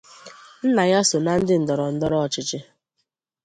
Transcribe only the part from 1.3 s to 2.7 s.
ndị ndọrọ ndọrọ ọchịchị.